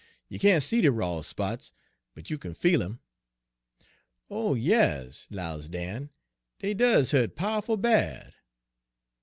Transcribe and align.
'You 0.29 0.39
can't 0.39 0.63
see 0.63 0.81
de 0.81 0.91
raw 0.91 1.21
spots, 1.21 1.71
but 2.15 2.31
you 2.31 2.39
kin 2.39 2.55
feel 2.55 2.81
'em.'" 2.81 3.01
'Oh, 4.31 4.55
yas,' 4.55 5.27
'lows 5.29 5.69
Dan, 5.69 6.09
'dey 6.57 6.73
does 6.73 7.11
hu't 7.11 7.35
pow'ful 7.35 7.77
bad.' 7.77 8.33